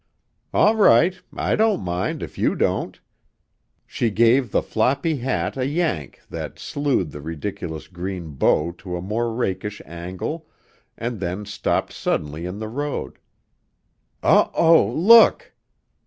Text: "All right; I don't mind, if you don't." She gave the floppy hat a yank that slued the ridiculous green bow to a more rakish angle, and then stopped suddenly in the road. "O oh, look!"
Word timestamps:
"All 0.51 0.75
right; 0.75 1.21
I 1.35 1.55
don't 1.55 1.81
mind, 1.83 2.23
if 2.23 2.35
you 2.35 2.55
don't." 2.55 2.99
She 3.85 4.09
gave 4.09 4.49
the 4.49 4.63
floppy 4.63 5.17
hat 5.17 5.57
a 5.57 5.67
yank 5.67 6.21
that 6.31 6.57
slued 6.57 7.11
the 7.11 7.21
ridiculous 7.21 7.87
green 7.87 8.31
bow 8.33 8.71
to 8.79 8.97
a 8.97 9.01
more 9.03 9.31
rakish 9.31 9.79
angle, 9.85 10.47
and 10.97 11.19
then 11.19 11.45
stopped 11.45 11.93
suddenly 11.93 12.45
in 12.47 12.57
the 12.57 12.67
road. 12.67 13.19
"O 14.23 14.49
oh, 14.55 14.91
look!" 14.91 15.53